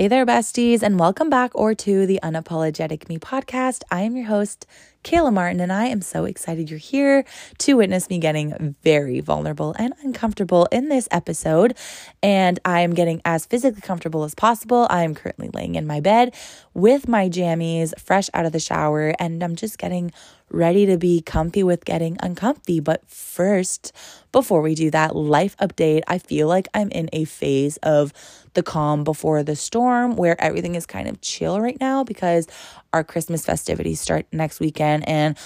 [0.00, 3.82] Hey there, besties, and welcome back or to the Unapologetic Me podcast.
[3.90, 4.66] I am your host,
[5.04, 7.22] Kayla Martin, and I am so excited you're here
[7.58, 11.76] to witness me getting very vulnerable and uncomfortable in this episode.
[12.22, 14.86] And I am getting as physically comfortable as possible.
[14.88, 16.34] I am currently laying in my bed
[16.72, 20.12] with my jammies, fresh out of the shower, and I'm just getting
[20.50, 22.80] ready to be comfy with getting uncomfy.
[22.80, 23.92] But first,
[24.32, 26.02] before we do that, life update.
[26.08, 28.12] I feel like I'm in a phase of
[28.54, 32.46] the calm before the storm where everything is kind of chill right now because
[32.92, 35.08] our Christmas festivities start next weekend.
[35.08, 35.36] And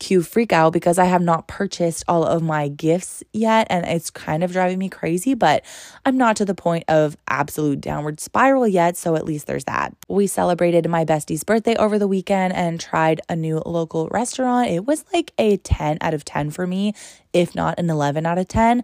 [0.00, 4.10] cue freak out because I have not purchased all of my gifts yet and it's
[4.10, 5.64] kind of driving me crazy, but
[6.04, 9.94] I'm not to the point of absolute downward spiral yet, so at least there's that.
[10.08, 14.70] We celebrated my bestie's birthday over the weekend and tried a new local restaurant.
[14.70, 16.94] It was like a 10 out of 10 for me,
[17.32, 18.82] if not an 11 out of 10.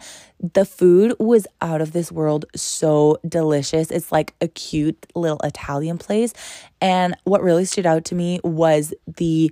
[0.53, 3.91] The food was out of this world, so delicious.
[3.91, 6.35] It's like a cute little Italian place.
[6.81, 9.51] And what really stood out to me was the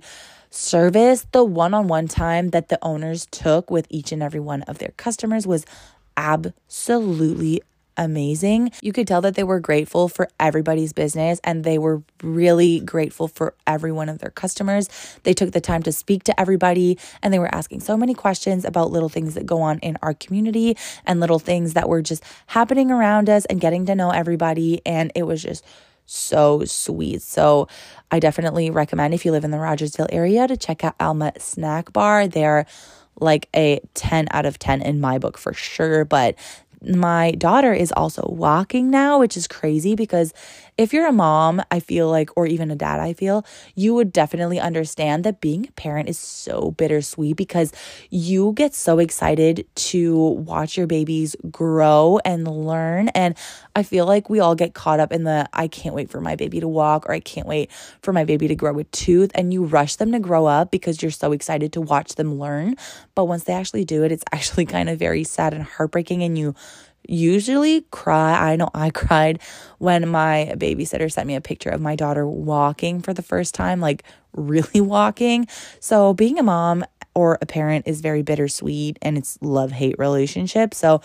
[0.55, 4.61] service, the one on one time that the owners took with each and every one
[4.63, 5.65] of their customers was
[6.17, 7.61] absolutely
[7.97, 8.71] amazing.
[8.81, 13.27] You could tell that they were grateful for everybody's business and they were really grateful
[13.27, 14.89] for every one of their customers.
[15.23, 18.65] They took the time to speak to everybody and they were asking so many questions
[18.65, 22.23] about little things that go on in our community and little things that were just
[22.47, 24.81] happening around us and getting to know everybody.
[24.85, 25.63] And it was just
[26.05, 27.21] so sweet.
[27.21, 27.67] So
[28.11, 31.91] I definitely recommend if you live in the Rogersville area to check out Alma Snack
[31.93, 32.27] Bar.
[32.27, 32.65] They're
[33.19, 36.35] like a 10 out of 10 in my book for sure, but
[36.81, 40.33] my daughter is also walking now, which is crazy because
[40.77, 43.45] if you're a mom, I feel like, or even a dad, I feel,
[43.75, 47.71] you would definitely understand that being a parent is so bittersweet because
[48.09, 53.07] you get so excited to watch your babies grow and learn.
[53.09, 53.37] And
[53.73, 56.35] I feel like we all get caught up in the, I can't wait for my
[56.35, 59.31] baby to walk or I can't wait for my baby to grow a tooth.
[59.33, 62.75] And you rush them to grow up because you're so excited to watch them learn.
[63.15, 66.21] But once they actually do it, it's actually kind of very sad and heartbreaking.
[66.21, 66.53] And you,
[67.07, 68.51] usually cry.
[68.51, 69.41] I know I cried
[69.77, 73.79] when my babysitter sent me a picture of my daughter walking for the first time,
[73.79, 75.47] like really walking.
[75.79, 80.73] So being a mom or a parent is very bittersweet and it's love hate relationship.
[80.73, 81.01] So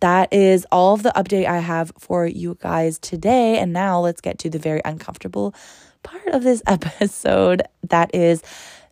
[0.00, 3.58] that is all of the update I have for you guys today.
[3.58, 5.54] And now let's get to the very uncomfortable
[6.02, 7.62] part of this episode.
[7.88, 8.42] That is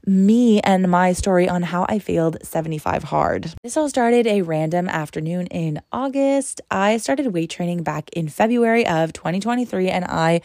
[0.06, 3.54] me and my story on how I failed 75 hard.
[3.62, 6.60] This all started a random afternoon in August.
[6.70, 10.40] I started weight training back in February of 2023 and I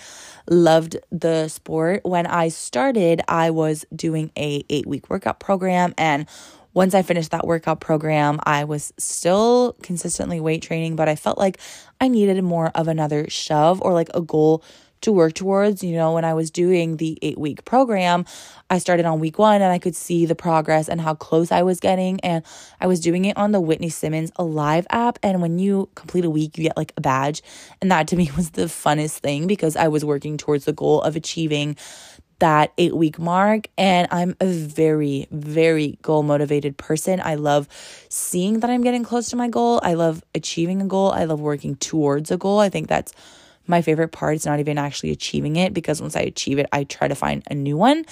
[0.49, 2.01] loved the sport.
[2.03, 6.27] When I started, I was doing a 8-week workout program and
[6.75, 11.37] once I finished that workout program, I was still consistently weight training, but I felt
[11.37, 11.57] like
[12.01, 14.61] I needed more of another shove or like a goal
[15.05, 15.83] to work towards.
[15.83, 18.25] You know, when I was doing the eight week program,
[18.69, 21.63] I started on week one and I could see the progress and how close I
[21.63, 22.19] was getting.
[22.21, 22.43] And
[22.81, 25.17] I was doing it on the Whitney Simmons Alive app.
[25.23, 27.41] And when you complete a week, you get like a badge.
[27.81, 31.01] And that to me was the funnest thing because I was working towards the goal
[31.01, 31.77] of achieving
[32.39, 33.67] that eight week mark.
[33.77, 37.21] And I'm a very, very goal motivated person.
[37.23, 37.67] I love
[38.09, 39.79] seeing that I'm getting close to my goal.
[39.83, 41.11] I love achieving a goal.
[41.11, 42.59] I love working towards a goal.
[42.59, 43.13] I think that's
[43.67, 46.83] my favorite part is not even actually achieving it because once I achieve it, I
[46.83, 48.05] try to find a new one.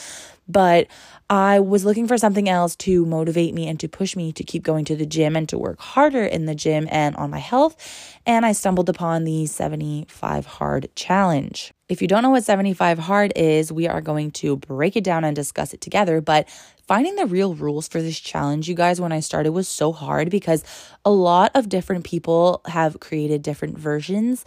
[0.48, 0.88] But
[1.30, 4.62] I was looking for something else to motivate me and to push me to keep
[4.62, 8.20] going to the gym and to work harder in the gym and on my health.
[8.26, 11.74] And I stumbled upon the 75 Hard Challenge.
[11.88, 15.24] If you don't know what 75 Hard is, we are going to break it down
[15.24, 16.20] and discuss it together.
[16.20, 16.50] But
[16.88, 20.30] finding the real rules for this challenge, you guys, when I started was so hard
[20.30, 20.64] because
[21.06, 24.44] a lot of different people have created different versions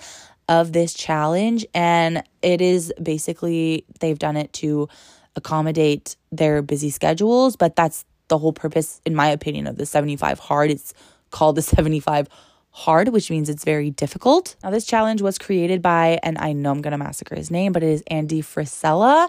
[0.49, 1.67] of this challenge.
[1.75, 4.89] And it is basically, they've done it to
[5.35, 10.39] accommodate their busy schedules, but that's the whole purpose, in my opinion, of the 75
[10.39, 10.71] hard.
[10.71, 10.95] It's
[11.31, 12.29] called the 75
[12.71, 14.55] hard, which means it's very difficult.
[14.63, 17.73] Now, this challenge was created by, and I know I'm going to massacre his name,
[17.73, 19.29] but it is Andy Frisella.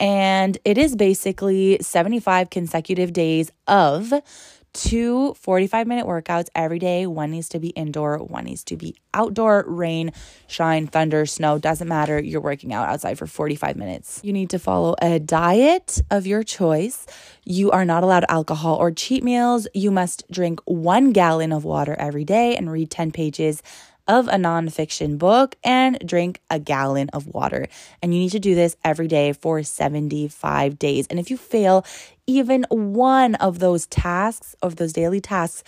[0.00, 4.14] And it is basically 75 consecutive days of
[4.76, 7.06] two 45 minute workouts every day.
[7.06, 10.12] One needs to be indoor, one needs to be outdoor, rain,
[10.46, 12.22] shine, thunder, snow, doesn't matter.
[12.22, 14.20] You're working out outside for 45 minutes.
[14.22, 17.06] You need to follow a diet of your choice.
[17.44, 19.66] You are not allowed alcohol or cheat meals.
[19.72, 23.62] You must drink one gallon of water every day and read 10 pages
[24.08, 27.68] of a nonfiction book and drink a gallon of water.
[28.02, 31.06] And you need to do this every day for 75 days.
[31.08, 31.84] And if you fail
[32.26, 35.62] even one of those tasks, of those daily tasks,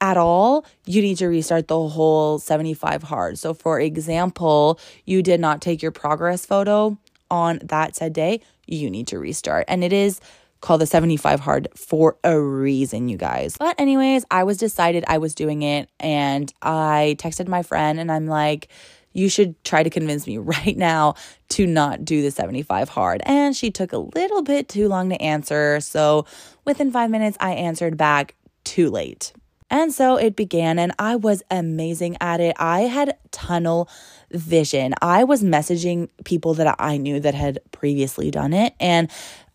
[0.00, 3.38] at all, you need to restart the whole 75 hard.
[3.38, 6.98] So, for example, you did not take your progress photo
[7.30, 9.64] on that said day, you need to restart.
[9.66, 10.20] And it is
[10.62, 13.56] called the 75 hard for a reason, you guys.
[13.58, 18.10] But, anyways, I was decided I was doing it and I texted my friend and
[18.10, 18.68] I'm like,
[19.12, 21.16] you should try to convince me right now
[21.50, 23.20] to not do the 75 hard.
[23.26, 25.80] And she took a little bit too long to answer.
[25.80, 26.24] So
[26.64, 29.32] within five minutes, I answered back too late.
[29.68, 32.54] And so it began, and I was amazing at it.
[32.58, 33.88] I had tunnel
[34.30, 34.92] vision.
[35.00, 39.10] I was messaging people that I knew that had previously done it and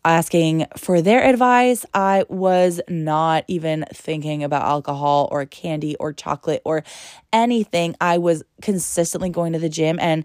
[0.08, 1.84] asking for their advice.
[1.92, 6.82] I was not even thinking about alcohol or candy or chocolate or
[7.32, 7.94] anything.
[8.00, 10.24] I was consistently going to the gym and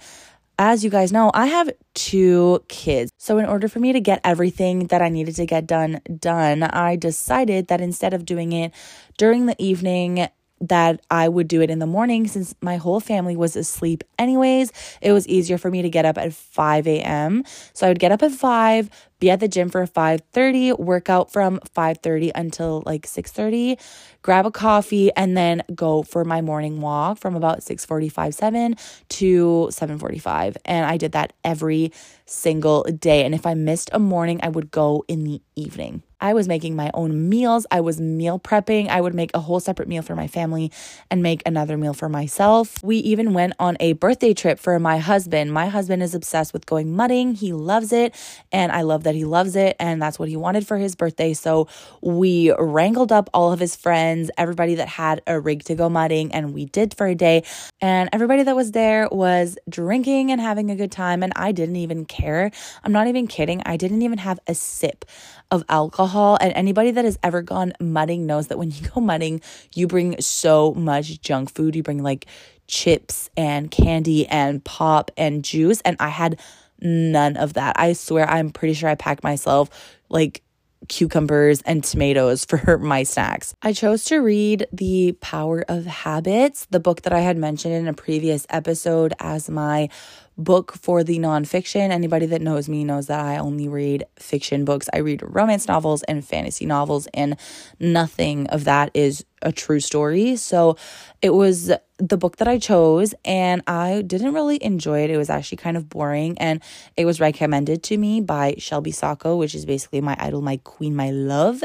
[0.60, 3.12] as you guys know, I have two kids.
[3.18, 6.64] So in order for me to get everything that I needed to get done done,
[6.64, 8.72] I decided that instead of doing it
[9.18, 10.28] during the evening
[10.68, 14.72] that I would do it in the morning since my whole family was asleep anyways.
[15.02, 17.44] It was easier for me to get up at 5 a.m.
[17.74, 18.90] So I would get up at 5,
[19.20, 23.78] be at the gym for 5:30, work out from 5:30 until like 6:30,
[24.22, 28.76] grab a coffee and then go for my morning walk from about 6:45 7
[29.10, 31.92] to 7:45 and I did that every
[32.26, 36.04] single day and if I missed a morning I would go in the evening.
[36.24, 37.68] I was making my own meals.
[37.70, 38.88] I was meal prepping.
[38.88, 40.72] I would make a whole separate meal for my family
[41.12, 42.82] and make another meal for myself.
[42.82, 45.52] We even went on a birthday trip for my husband.
[45.52, 47.36] My husband is obsessed with going mudding.
[47.36, 48.16] He loves it
[48.54, 51.34] and I love that he loves it and that's what he wanted for his birthday.
[51.34, 51.68] So
[52.02, 56.32] we wrangled up all of his friends, everybody that had a rig to go mudding,
[56.34, 57.44] and we did for a day.
[57.82, 61.22] And everybody that was there was drinking and having a good time.
[61.22, 62.50] And I didn't even care.
[62.82, 63.62] I'm not even kidding.
[63.66, 65.04] I didn't even have a sip
[65.52, 66.38] of alcohol.
[66.42, 69.42] And anybody that has ever gone mudding knows that when you go mudding,
[69.74, 71.76] you bring so much junk food.
[71.76, 72.26] You bring like
[72.68, 75.82] chips and candy and pop and juice.
[75.82, 76.40] And I had
[76.82, 77.80] none of that.
[77.80, 79.70] I swear, I'm pretty sure I packed myself
[80.10, 80.44] like
[80.88, 83.56] cucumbers and tomatoes for my snacks.
[83.62, 87.88] I chose to read The Power of Habits, the book that I had mentioned in
[87.88, 89.90] a previous episode, as my
[90.38, 91.92] book for the nonfiction.
[91.92, 94.90] Anybody that knows me knows that I only read fiction books.
[94.94, 97.38] I read romance novels and fantasy novels, and
[97.80, 100.36] nothing of that is a true story.
[100.36, 100.78] So
[101.22, 101.72] it was
[102.08, 105.10] the book that I chose, and I didn't really enjoy it.
[105.10, 106.62] It was actually kind of boring, and
[106.98, 110.96] it was recommended to me by Shelby Sacco, which is basically my idol, my queen,
[110.96, 111.64] my love.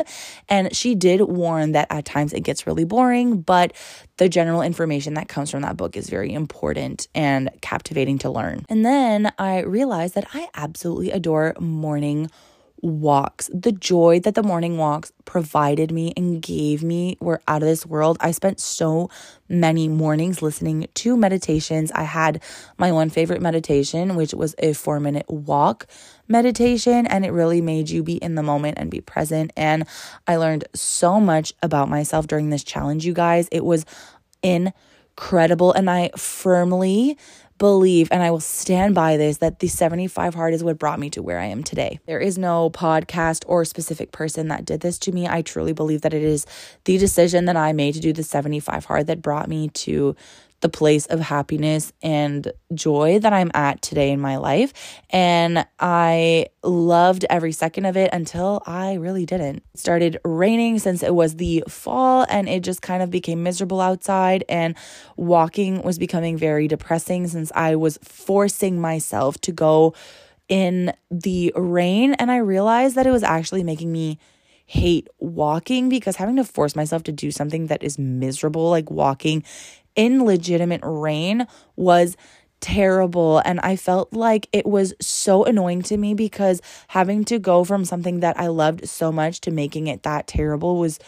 [0.49, 3.73] And she did warn that at times it gets really boring, but
[4.19, 8.65] the general information that comes from that book is very important and captivating to learn.
[8.69, 12.31] And then I realized that I absolutely adore morning
[12.83, 13.51] walks.
[13.53, 17.85] The joy that the morning walks provided me and gave me were out of this
[17.85, 18.17] world.
[18.21, 19.11] I spent so
[19.49, 21.91] many mornings listening to meditations.
[21.93, 22.43] I had
[22.77, 25.87] my one favorite meditation, which was a four minute walk
[26.29, 29.53] meditation, and it really made you be in the moment and be present.
[29.57, 29.87] And
[30.27, 33.49] I learned so much about myself during this challenge, you guys.
[33.51, 33.85] It was
[34.43, 37.19] incredible, and I firmly
[37.59, 41.11] believe, and I will stand by this, that the 75 hard is what brought me
[41.11, 42.01] to where I am today.
[42.07, 45.29] There is no podcast or specific person that did this to me.
[45.29, 46.47] I truly believe that it is
[46.85, 50.17] the decision that I made to do the 75 hard that brought me to
[50.61, 54.73] the place of happiness and joy that I'm at today in my life.
[55.11, 59.63] And I loved every second of it until I really didn't.
[59.73, 63.81] It started raining since it was the fall and it just kind of became miserable
[63.81, 64.45] outside.
[64.49, 64.77] And
[65.17, 69.95] walking was becoming very depressing since I was forcing myself to go
[70.49, 72.15] in the rain.
[72.15, 74.19] And I realized that it was actually making me
[74.67, 79.43] hate walking because having to force myself to do something that is miserable, like walking
[79.99, 82.17] in legitimate rain was
[82.61, 83.43] terrible.
[83.45, 87.85] And I felt like it was so annoying to me because having to go from
[87.85, 90.99] something that I loved so much to making it that terrible was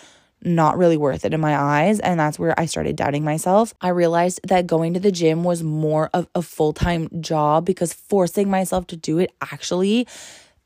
[0.42, 2.00] not really worth it in my eyes.
[2.00, 3.74] And that's where I started doubting myself.
[3.80, 7.92] I realized that going to the gym was more of a full time job because
[7.92, 10.08] forcing myself to do it actually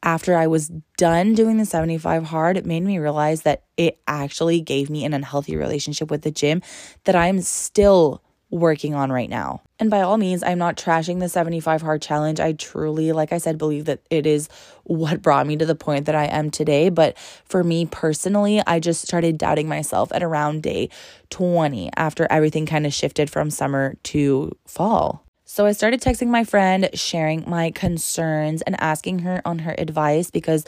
[0.04, 4.60] after I was done doing the 75 hard, it made me realize that it actually
[4.60, 6.62] gave me an unhealthy relationship with the gym
[7.04, 9.62] that I'm still working on right now.
[9.80, 12.38] And by all means, I'm not trashing the 75 hard challenge.
[12.38, 14.48] I truly, like I said, believe that it is
[14.84, 16.90] what brought me to the point that I am today.
[16.90, 20.90] But for me personally, I just started doubting myself at around day
[21.30, 25.24] 20 after everything kind of shifted from summer to fall.
[25.54, 30.28] So I started texting my friend, sharing my concerns and asking her on her advice
[30.28, 30.64] because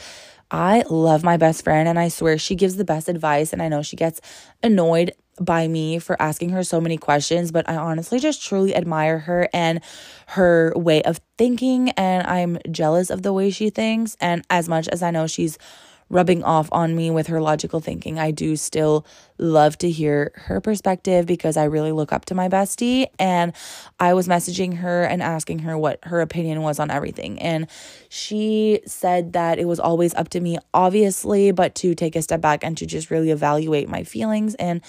[0.49, 3.67] I love my best friend and I swear she gives the best advice and I
[3.67, 4.21] know she gets
[4.63, 9.19] annoyed by me for asking her so many questions, but I honestly just truly admire
[9.19, 9.81] her and
[10.29, 11.91] her way of thinking.
[11.91, 14.17] And I'm jealous of the way she thinks.
[14.21, 15.59] And as much as I know she's
[16.09, 18.19] rubbing off on me with her logical thinking.
[18.19, 19.05] I do still
[19.39, 23.07] love to hear her perspective because I really look up to my bestie.
[23.19, 23.53] And
[23.99, 27.41] I was messaging her and asking her what her opinion was on everything.
[27.41, 27.67] And
[28.09, 32.41] she said that it was always up to me, obviously, but to take a step
[32.41, 34.83] back and to just really evaluate my feelings and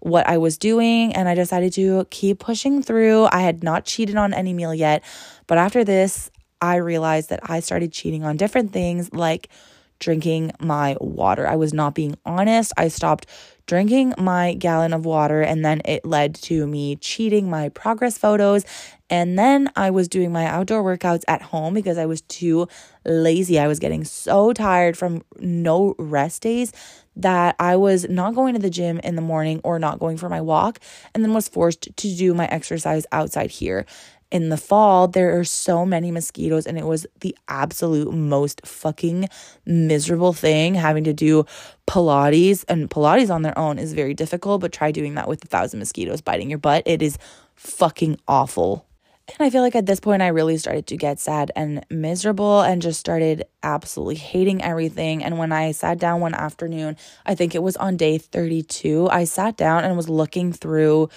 [0.00, 1.14] what I was doing.
[1.14, 3.28] And I decided to keep pushing through.
[3.30, 5.04] I had not cheated on any meal yet.
[5.46, 9.48] But after this, I realized that I started cheating on different things like
[9.98, 11.46] drinking my water.
[11.46, 12.72] I was not being honest.
[12.76, 13.26] I stopped
[13.66, 18.64] drinking my gallon of water, and then it led to me cheating my progress photos.
[19.08, 22.68] And then I was doing my outdoor workouts at home because I was too
[23.04, 23.58] lazy.
[23.58, 26.72] I was getting so tired from no rest days
[27.16, 30.28] that I was not going to the gym in the morning or not going for
[30.28, 30.80] my walk,
[31.14, 33.86] and then was forced to do my exercise outside here
[34.34, 39.28] in the fall, there are so many mosquitoes, and it was the absolute most fucking
[39.64, 41.46] miserable thing having to do
[41.86, 42.64] Pilates.
[42.66, 45.78] And Pilates on their own is very difficult, but try doing that with a thousand
[45.78, 46.82] mosquitoes biting your butt.
[46.84, 47.16] It is
[47.54, 48.84] fucking awful.
[49.28, 52.60] And I feel like at this point, I really started to get sad and miserable
[52.60, 55.24] and just started absolutely hating everything.
[55.24, 59.24] And when I sat down one afternoon, I think it was on day 32, I
[59.24, 61.08] sat down and was looking through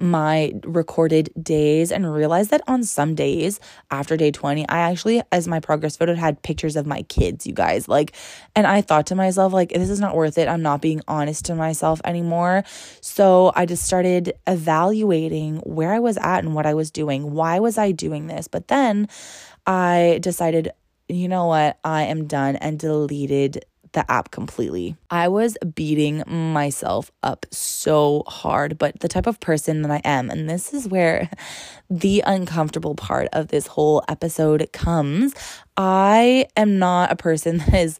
[0.00, 5.46] my recorded days and realized that on some days after day 20, I actually, as
[5.46, 7.86] my progress photo, had pictures of my kids, you guys.
[7.86, 8.16] Like,
[8.56, 10.48] and I thought to myself, like, this is not worth it.
[10.48, 12.64] I'm not being honest to myself anymore.
[13.00, 17.32] So I just started evaluating where I was at and what I was doing.
[17.32, 18.48] Why was I doing this?
[18.48, 19.08] But then
[19.66, 20.70] I decided,
[21.08, 21.78] you know what?
[21.84, 24.96] I am done and deleted the app completely.
[25.10, 30.30] I was beating myself up so hard, but the type of person that I am,
[30.30, 31.28] and this is where
[31.90, 35.34] the uncomfortable part of this whole episode comes.
[35.76, 37.98] I am not a person that is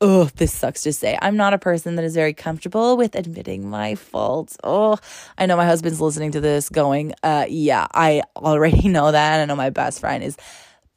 [0.00, 1.18] oh, this sucks to say.
[1.20, 4.56] I'm not a person that is very comfortable with admitting my faults.
[4.62, 4.96] Oh,
[5.36, 9.40] I know my husband's listening to this going, uh, yeah, I already know that.
[9.40, 10.36] I know my best friend is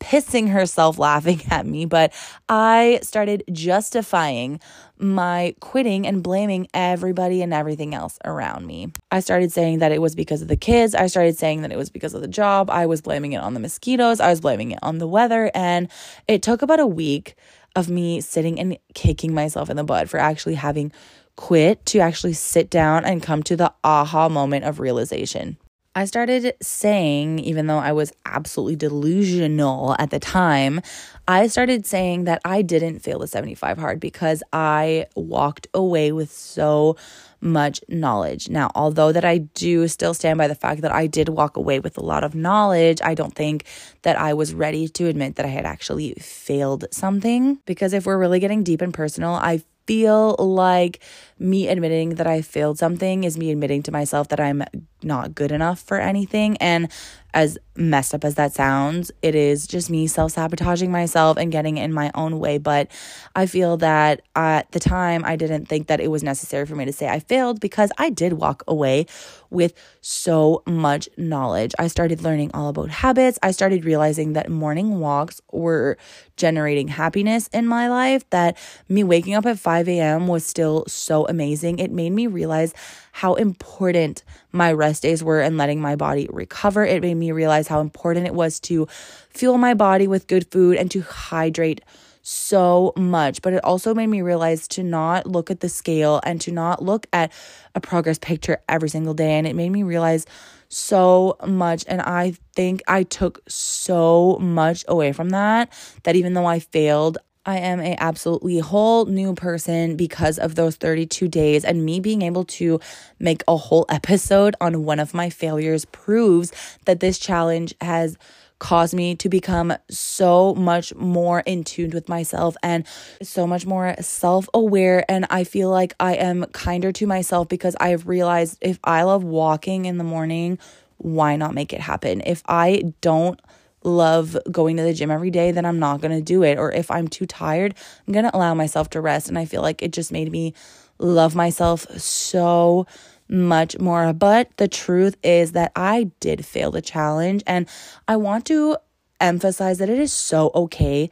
[0.02, 2.12] pissing herself laughing at me, but
[2.50, 4.60] I started justifying
[4.98, 8.92] my quitting and blaming everybody and everything else around me.
[9.10, 10.94] I started saying that it was because of the kids.
[10.94, 12.70] I started saying that it was because of the job.
[12.70, 14.20] I was blaming it on the mosquitoes.
[14.20, 15.50] I was blaming it on the weather.
[15.56, 15.90] And
[16.28, 17.36] it took about a week
[17.76, 20.92] of me sitting and kicking myself in the butt for actually having
[21.36, 25.58] quit to actually sit down and come to the aha moment of realization.
[25.94, 30.80] I started saying, even though I was absolutely delusional at the time,
[31.28, 36.32] I started saying that I didn't fail the 75 hard because I walked away with
[36.32, 36.96] so
[37.42, 38.48] much knowledge.
[38.48, 41.82] Now, although that I do still stand by the fact that I did walk away
[41.82, 43.66] with a lot of knowledge, I don't think
[44.04, 48.18] that I was ready to admit that I had actually failed something because if we're
[48.18, 51.02] really getting deep and personal, I feel like
[51.40, 54.64] me admitting that I failed something is me admitting to myself that I'm
[55.04, 56.58] not good enough for anything.
[56.58, 56.90] And
[57.34, 61.78] as messed up as that sounds, it is just me self sabotaging myself and getting
[61.78, 62.58] in my own way.
[62.58, 62.90] But
[63.36, 66.86] I feel that at the time, I didn't think that it was necessary for me
[66.86, 69.06] to say I failed because I did walk away
[69.50, 71.74] with so much knowledge.
[71.80, 73.40] I started learning all about habits.
[73.44, 75.98] I started realizing that morning walks were
[76.38, 78.58] generating happiness in my life, that
[78.90, 80.28] me waking up at 5 a.m.
[80.28, 81.80] was still so amazing.
[81.80, 82.74] It made me realize
[83.12, 86.86] how important my rest days were and letting my body recover.
[86.86, 88.88] It made me realize how important it was to
[89.30, 91.82] fuel my body with good food and to hydrate
[92.22, 93.42] so much.
[93.42, 96.84] But it also made me realize to not look at the scale and to not
[96.84, 97.32] look at
[97.76, 99.34] a progress picture every single day.
[99.34, 100.26] And it made me realize
[100.70, 101.84] so much.
[101.88, 105.72] And I think I took so much away from that,
[106.04, 110.76] that even though I failed, I am a absolutely whole new person because of those
[110.76, 112.80] 32 days and me being able to
[113.20, 116.52] make a whole episode on one of my failures proves
[116.86, 118.16] that this challenge has
[118.60, 122.86] caused me to become so much more in tune with myself and
[123.24, 128.08] so much more self-aware and I feel like I am kinder to myself because I've
[128.08, 130.60] realized if I love walking in the morning,
[130.98, 132.22] why not make it happen?
[132.24, 133.40] If I don't
[133.84, 136.58] love going to the gym every day, then I'm not going to do it.
[136.58, 137.76] Or if I'm too tired,
[138.08, 139.30] I'm going to allow myself to rest.
[139.30, 140.54] And I feel like it just made me
[141.00, 142.86] love myself so
[143.28, 144.14] much more.
[144.14, 147.44] But the truth is that I did fail the challenge.
[147.48, 147.68] And
[148.08, 148.78] I want to
[149.20, 151.10] emphasize that it is so okay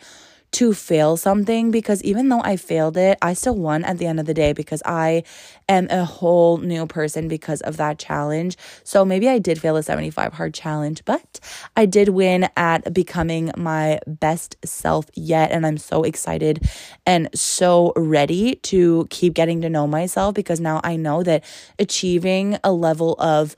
[0.51, 4.19] to fail something because even though I failed it, I still won at the end
[4.19, 5.23] of the day because I
[5.67, 8.57] am a whole new person because of that challenge.
[8.83, 11.39] So maybe I did fail a 75 hard challenge, but
[11.77, 15.51] I did win at becoming my best self yet.
[15.51, 16.67] And I'm so excited
[17.05, 21.43] and so ready to keep getting to know myself because now I know that
[21.77, 23.55] achieving a level of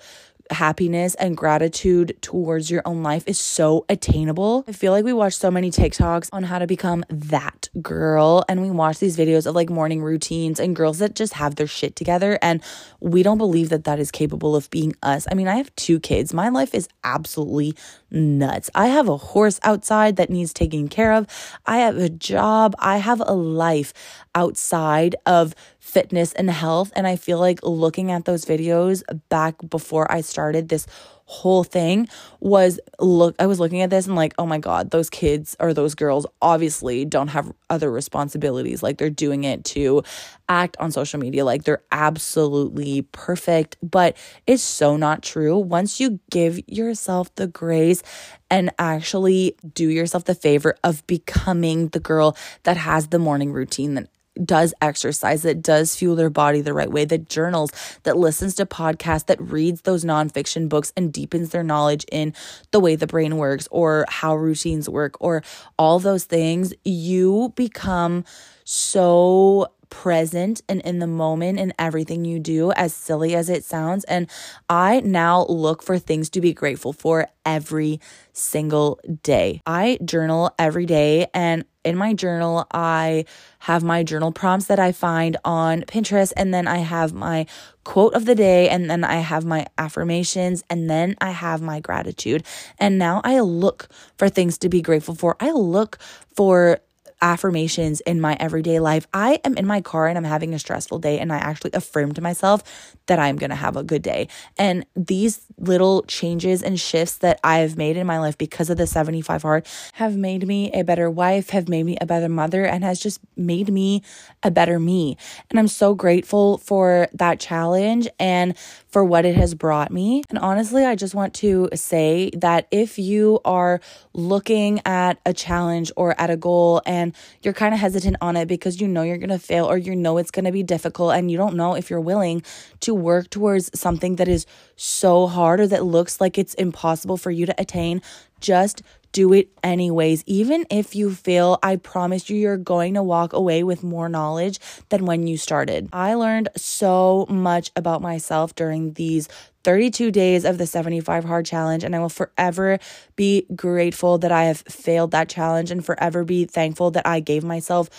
[0.51, 4.63] happiness and gratitude towards your own life is so attainable.
[4.67, 8.61] I feel like we watch so many TikToks on how to become that girl, and
[8.61, 11.95] we watch these videos of like morning routines and girls that just have their shit
[11.95, 12.37] together.
[12.41, 12.61] And
[12.99, 15.27] we don't believe that that is capable of being us.
[15.31, 16.33] I mean, I have two kids.
[16.33, 17.75] My life is absolutely
[18.11, 18.69] nuts.
[18.75, 21.27] I have a horse outside that needs taking care of.
[21.65, 22.75] I have a job.
[22.79, 23.93] I have a life
[24.35, 25.55] outside of
[25.91, 26.91] fitness and health.
[26.95, 30.87] And I feel like looking at those videos back before I started this
[31.25, 32.09] whole thing
[32.41, 35.73] was look I was looking at this and like oh my god those kids or
[35.73, 40.03] those girls obviously don't have other responsibilities like they're doing it to
[40.49, 46.19] act on social media like they're absolutely perfect but it's so not true once you
[46.29, 48.03] give yourself the grace
[48.49, 54.05] and actually do yourself the favor of becoming the girl that has the morning routine
[54.43, 57.71] does exercise, that does fuel their body the right way, that journals,
[58.03, 62.33] that listens to podcasts, that reads those nonfiction books and deepens their knowledge in
[62.71, 65.43] the way the brain works or how routines work or
[65.77, 68.23] all those things, you become
[68.63, 74.03] so present and in the moment in everything you do, as silly as it sounds.
[74.05, 74.27] And
[74.67, 77.99] I now look for things to be grateful for every
[78.33, 79.61] single day.
[79.67, 83.25] I journal every day, and in my journal, I
[83.59, 87.45] have my journal prompts that I find on Pinterest, and then I have my
[87.83, 91.79] quote of the day, and then I have my affirmations, and then I have my
[91.79, 92.43] gratitude.
[92.79, 95.35] And now I look for things to be grateful for.
[95.39, 95.97] I look
[96.35, 96.79] for
[97.21, 99.07] affirmations in my everyday life.
[99.13, 102.13] I am in my car and I'm having a stressful day, and I actually affirm
[102.13, 104.27] to myself that I'm going to have a good day.
[104.57, 108.87] And these little changes and shifts that I've made in my life because of the
[108.87, 112.83] 75 hard have made me a better wife, have made me a better mother, and
[112.83, 114.01] has just made me
[114.43, 115.17] a better me.
[115.49, 120.23] And I'm so grateful for that challenge and for what it has brought me.
[120.29, 123.79] And honestly, I just want to say that if you are
[124.13, 128.47] looking at a challenge or at a goal and you're kind of hesitant on it
[128.47, 131.13] because you know you're going to fail or you know it's going to be difficult
[131.13, 132.43] and you don't know if you're willing
[132.81, 134.45] to work towards something that is
[134.75, 138.01] so hard that looks like it's impossible for you to attain,
[138.39, 140.23] just do it anyways.
[140.25, 144.59] Even if you fail, I promise you, you're going to walk away with more knowledge
[144.89, 145.89] than when you started.
[145.91, 149.27] I learned so much about myself during these
[149.63, 152.79] 32 days of the 75 hard challenge and I will forever
[153.15, 157.43] be grateful that I have failed that challenge and forever be thankful that I gave
[157.43, 157.89] myself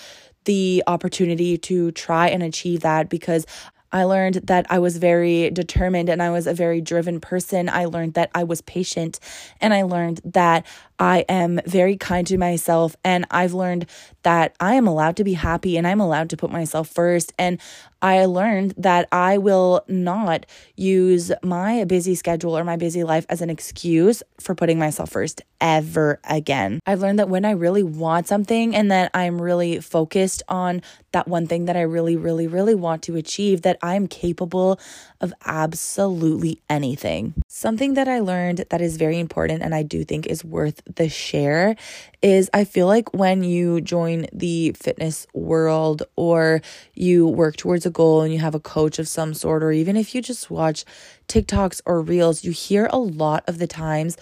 [0.45, 3.47] the opportunity to try and achieve that because
[3.93, 7.69] I learned that I was very determined and I was a very driven person.
[7.69, 9.21] I learned that I was patient
[9.61, 10.67] and I learned that
[10.99, 13.87] I am very kind to myself and I've learned
[14.23, 17.33] that I am allowed to be happy and I'm allowed to put myself first.
[17.39, 17.61] And
[18.03, 20.45] I learned that I will not
[20.77, 25.43] use my busy schedule or my busy life as an excuse for putting myself first
[25.61, 26.81] ever again.
[26.85, 31.29] I've learned that when I really want something and that I'm really focused on that
[31.29, 34.81] one thing that I really, really, really want to achieve, that I'm capable
[35.21, 37.35] of absolutely anything.
[37.47, 41.09] Something that I learned that is very important and I do think is worth the
[41.09, 41.77] share
[42.23, 46.63] is I feel like when you join the fitness world or
[46.95, 49.97] you work towards a goal and you have a coach of some sort, or even
[49.97, 50.85] if you just watch
[51.29, 54.17] TikToks or Reels, you hear a lot of the times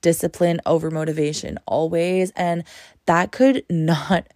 [0.00, 2.30] discipline over motivation always.
[2.36, 2.64] And
[3.06, 4.28] that could not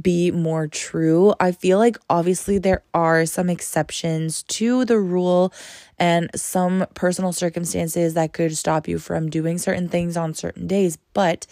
[0.00, 1.34] be more true.
[1.40, 5.52] I feel like obviously there are some exceptions to the rule
[5.98, 10.98] and some personal circumstances that could stop you from doing certain things on certain days,
[11.14, 11.46] but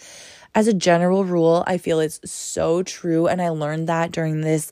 [0.55, 4.71] as a general rule, I feel it's so true and I learned that during this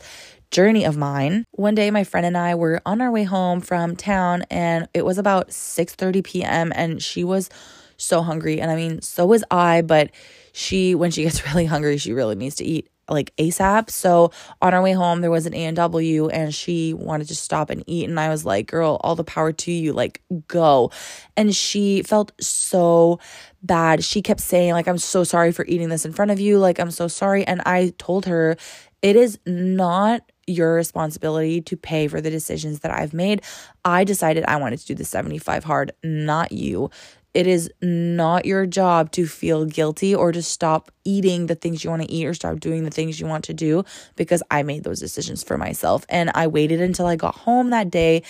[0.55, 1.43] journey of mine.
[1.51, 5.03] One day my friend and I were on our way home from town and it
[5.03, 6.71] was about 6:30 p.m.
[6.73, 7.49] and she was
[7.97, 10.11] so hungry and I mean so was I, but
[10.53, 13.89] she when she gets really hungry, she really needs to eat like ASAP.
[13.89, 17.83] So on our way home, there was an A&W and she wanted to stop and
[17.85, 18.07] eat.
[18.09, 20.89] And I was like, girl, all the power to you, like go.
[21.35, 23.19] And she felt so
[23.61, 24.03] bad.
[24.05, 26.57] She kept saying, like, I'm so sorry for eating this in front of you.
[26.57, 27.45] Like, I'm so sorry.
[27.45, 28.57] And I told her,
[29.03, 33.41] it is not your responsibility to pay for the decisions that I've made.
[33.83, 36.89] I decided I wanted to do the 75 hard, not you
[37.35, 41.89] it is not your job to feel guilty or to stop eating the things you
[41.89, 43.83] want to eat or stop doing the things you want to do
[44.15, 46.05] because I made those decisions for myself.
[46.07, 48.23] And I waited until I got home that day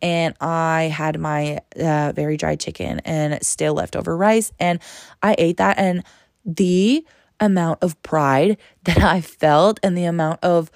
[0.00, 4.52] and I had my uh, very dry chicken and still leftover rice.
[4.60, 4.78] And
[5.24, 5.76] I ate that.
[5.76, 6.04] And
[6.44, 7.04] the
[7.40, 10.70] amount of pride that I felt and the amount of,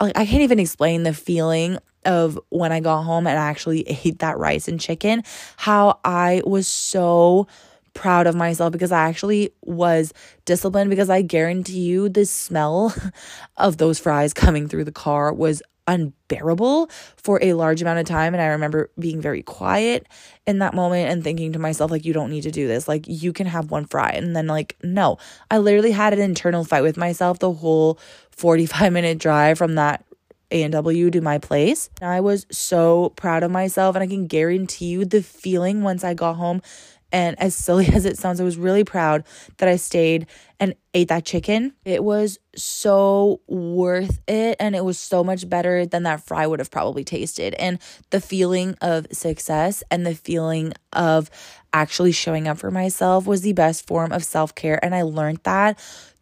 [0.00, 3.82] like, I can't even explain the feeling of when I got home and I actually
[4.04, 5.22] ate that rice and chicken,
[5.56, 7.46] how I was so
[7.94, 10.12] proud of myself because I actually was
[10.44, 12.94] disciplined because I guarantee you the smell
[13.56, 18.34] of those fries coming through the car was unbearable for a large amount of time.
[18.34, 20.06] And I remember being very quiet
[20.46, 22.86] in that moment and thinking to myself like you don't need to do this.
[22.86, 24.10] Like you can have one fry.
[24.10, 25.18] And then like no
[25.50, 27.98] I literally had an internal fight with myself the whole
[28.30, 30.04] 45 minute drive from that
[30.50, 31.90] a&W to my place.
[32.00, 33.96] And I was so proud of myself.
[33.96, 36.62] And I can guarantee you the feeling once I got home
[37.12, 39.24] and as silly as it sounds, I was really proud
[39.58, 40.26] that I stayed
[40.60, 41.72] and ate that chicken.
[41.84, 46.58] It was so worth it and it was so much better than that fry would
[46.58, 47.54] have probably tasted.
[47.54, 47.78] And
[48.10, 51.30] the feeling of success and the feeling of
[51.72, 55.78] actually showing up for myself was the best form of self-care and I learned that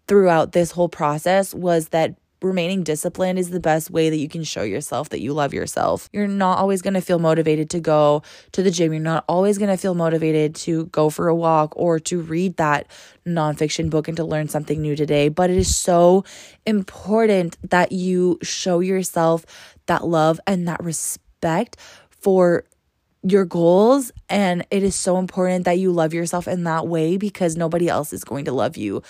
[0.09, 2.17] throughout this whole process was that
[2.47, 6.09] remaining disciplined is the best way that you can show yourself that you love yourself.
[6.13, 8.93] You're not always going to feel motivated to go to the gym.
[8.93, 12.57] You're not always going to feel motivated to go for a walk or to read
[12.57, 12.87] that
[13.27, 15.29] nonfiction book and to learn something new today.
[15.29, 16.25] But it is so
[16.65, 19.45] important that you show yourself
[19.87, 21.77] that love and that respect
[22.11, 22.65] for
[23.23, 24.13] your goals.
[24.29, 28.13] And it is so important that you love yourself in that way because nobody else
[28.13, 29.03] is going to love you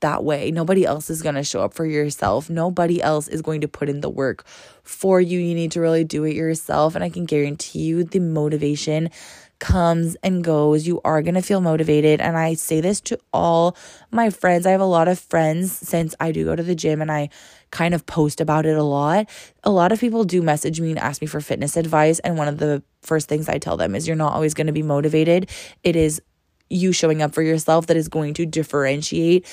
[0.00, 0.50] that way.
[0.50, 2.50] Nobody else is going to show up for yourself.
[2.50, 4.46] Nobody else is going to put in the work
[4.82, 5.38] for you.
[5.38, 6.94] You need to really do it yourself.
[6.94, 9.10] And I can guarantee you the motivation
[9.58, 10.86] comes and goes.
[10.86, 12.20] You are going to feel motivated.
[12.20, 13.76] And I say this to all
[14.10, 14.66] my friends.
[14.66, 17.30] I have a lot of friends since I do go to the gym and I
[17.70, 19.28] kind of post about it a lot.
[19.64, 22.18] A lot of people do message me and ask me for fitness advice.
[22.20, 24.72] And one of the first things I tell them is you're not always going to
[24.72, 25.50] be motivated.
[25.82, 26.20] It is
[26.68, 29.46] you showing up for yourself that is going to differentiate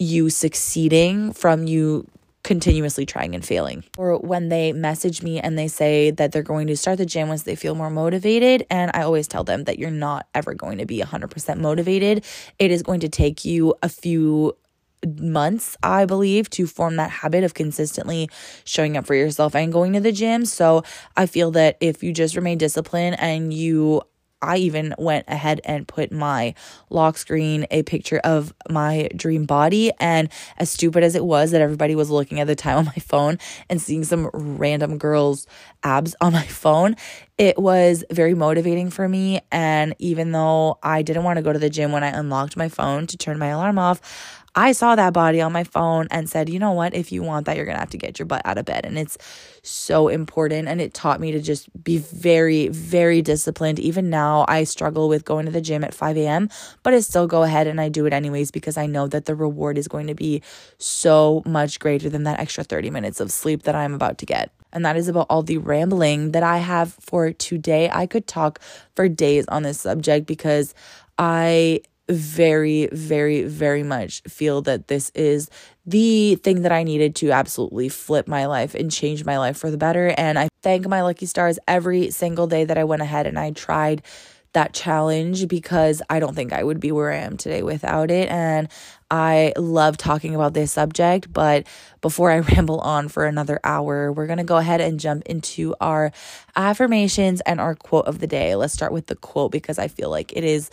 [0.00, 2.08] you succeeding from you
[2.42, 3.84] continuously trying and failing.
[3.98, 7.28] Or when they message me and they say that they're going to start the gym
[7.28, 8.66] once they feel more motivated.
[8.70, 12.24] And I always tell them that you're not ever going to be 100% motivated.
[12.58, 14.56] It is going to take you a few
[15.18, 18.30] months, I believe, to form that habit of consistently
[18.64, 20.46] showing up for yourself and going to the gym.
[20.46, 20.82] So
[21.16, 24.02] I feel that if you just remain disciplined and you
[24.42, 26.54] I even went ahead and put my
[26.88, 29.92] lock screen a picture of my dream body.
[30.00, 32.92] And as stupid as it was that everybody was looking at the time on my
[33.00, 35.46] phone and seeing some random girl's
[35.82, 36.96] abs on my phone,
[37.38, 39.40] it was very motivating for me.
[39.50, 42.68] And even though I didn't want to go to the gym when I unlocked my
[42.68, 46.48] phone to turn my alarm off, I saw that body on my phone and said,
[46.48, 46.94] you know what?
[46.94, 48.84] If you want that, you're going to have to get your butt out of bed.
[48.84, 49.16] And it's
[49.62, 50.66] so important.
[50.66, 53.78] And it taught me to just be very, very disciplined.
[53.78, 56.48] Even now, I struggle with going to the gym at 5 a.m.,
[56.82, 59.36] but I still go ahead and I do it anyways because I know that the
[59.36, 60.42] reward is going to be
[60.78, 64.50] so much greater than that extra 30 minutes of sleep that I'm about to get.
[64.72, 67.90] And that is about all the rambling that I have for today.
[67.92, 68.60] I could talk
[68.94, 70.74] for days on this subject because
[71.18, 75.48] I very, very, very much feel that this is
[75.86, 79.70] the thing that I needed to absolutely flip my life and change my life for
[79.70, 80.14] the better.
[80.16, 83.52] And I thank my lucky stars every single day that I went ahead and I
[83.52, 84.02] tried
[84.52, 88.28] that challenge because I don't think I would be where I am today without it.
[88.28, 88.68] And
[89.10, 91.32] I love talking about this subject.
[91.32, 91.66] But
[92.00, 95.74] before I ramble on for another hour, we're going to go ahead and jump into
[95.80, 96.10] our
[96.56, 98.56] affirmations and our quote of the day.
[98.56, 100.70] Let's start with the quote because I feel like it is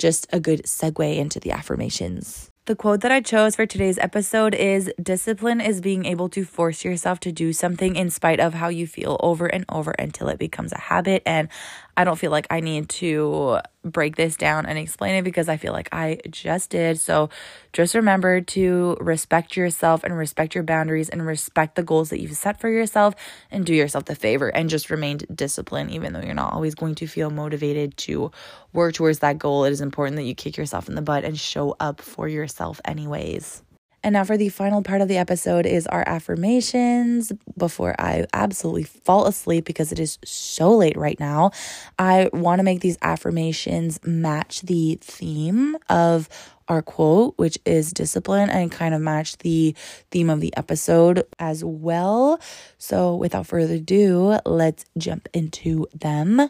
[0.00, 2.50] just a good segue into the affirmations.
[2.66, 6.84] The quote that I chose for today's episode is Discipline is being able to force
[6.84, 10.38] yourself to do something in spite of how you feel over and over until it
[10.38, 11.22] becomes a habit.
[11.26, 11.48] And
[11.96, 15.56] I don't feel like I need to break this down and explain it because I
[15.56, 16.98] feel like I just did.
[16.98, 17.30] So
[17.72, 22.36] just remember to respect yourself and respect your boundaries and respect the goals that you've
[22.36, 23.14] set for yourself
[23.50, 26.94] and do yourself the favor and just remain disciplined, even though you're not always going
[26.96, 28.30] to feel motivated to
[28.72, 29.64] work towards that goal.
[29.64, 32.80] It is important that you kick yourself in the butt and show up for yourself,
[32.84, 33.62] anyways.
[34.02, 38.84] And now for the final part of the episode is our affirmations before I absolutely
[38.84, 41.50] fall asleep because it is so late right now.
[41.98, 46.28] I want to make these affirmations match the theme of
[46.68, 49.74] our quote, which is discipline, and kind of match the
[50.10, 52.40] theme of the episode as well.
[52.78, 56.48] So without further ado, let's jump into them.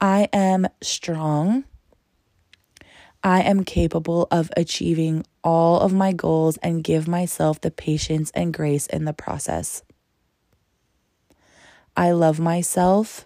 [0.00, 1.64] I am strong.
[3.26, 8.54] I am capable of achieving all of my goals and give myself the patience and
[8.54, 9.82] grace in the process.
[11.96, 13.24] I love myself.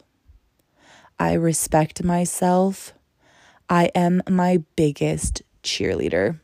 [1.18, 2.94] I respect myself.
[3.68, 6.40] I am my biggest cheerleader.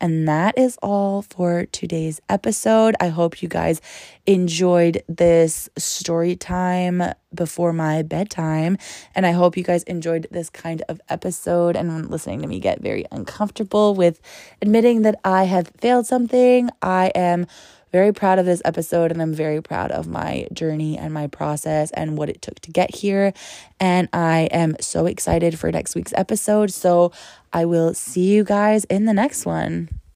[0.00, 2.94] And that is all for today's episode.
[3.00, 3.80] I hope you guys
[4.26, 7.02] enjoyed this story time
[7.34, 8.76] before my bedtime.
[9.14, 12.80] And I hope you guys enjoyed this kind of episode and listening to me get
[12.80, 14.20] very uncomfortable with
[14.60, 16.70] admitting that I have failed something.
[16.82, 17.46] I am
[17.92, 21.90] very proud of this episode and I'm very proud of my journey and my process
[21.92, 23.32] and what it took to get here.
[23.80, 26.72] And I am so excited for next week's episode.
[26.72, 27.12] So
[27.52, 29.88] I will see you guys in the next one.